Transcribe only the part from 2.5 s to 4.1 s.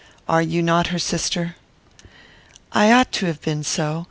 "I ought to have been so.